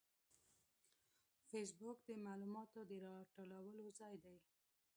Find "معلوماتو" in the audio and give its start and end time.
2.25-2.79